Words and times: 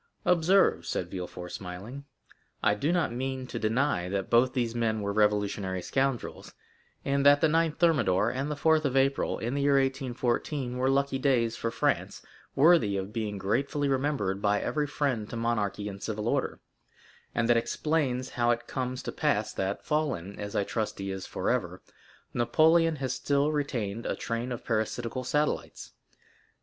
Observe," 0.25 0.83
said 0.87 1.11
Villefort, 1.11 1.49
smiling, 1.51 2.05
"I 2.63 2.73
do 2.73 2.91
not 2.91 3.13
mean 3.13 3.45
to 3.45 3.59
deny 3.59 4.09
that 4.09 4.31
both 4.31 4.53
these 4.53 4.73
men 4.73 5.01
were 5.01 5.13
revolutionary 5.13 5.83
scoundrels, 5.83 6.55
and 7.05 7.23
that 7.23 7.39
the 7.39 7.45
9th 7.45 7.77
Thermidor 7.77 8.31
and 8.31 8.49
the 8.49 8.55
4th 8.55 8.83
of 8.83 8.97
April, 8.97 9.37
in 9.37 9.53
the 9.53 9.61
year 9.61 9.75
1814, 9.79 10.77
were 10.77 10.89
lucky 10.89 11.19
days 11.19 11.55
for 11.55 11.69
France, 11.69 12.23
worthy 12.55 12.97
of 12.97 13.13
being 13.13 13.37
gratefully 13.37 13.87
remembered 13.87 14.41
by 14.41 14.59
every 14.59 14.87
friend 14.87 15.29
to 15.29 15.35
monarchy 15.35 15.87
and 15.87 16.01
civil 16.01 16.27
order; 16.27 16.59
and 17.35 17.47
that 17.47 17.55
explains 17.55 18.31
how 18.31 18.49
it 18.49 18.65
comes 18.65 19.03
to 19.03 19.11
pass 19.11 19.53
that, 19.53 19.85
fallen, 19.85 20.39
as 20.39 20.55
I 20.55 20.63
trust 20.63 20.97
he 20.97 21.11
is 21.11 21.27
forever, 21.27 21.79
Napoleon 22.33 22.95
has 22.95 23.13
still 23.13 23.51
retained 23.51 24.07
a 24.07 24.15
train 24.15 24.51
of 24.51 24.65
parasitical 24.65 25.23
satellites. 25.23 25.91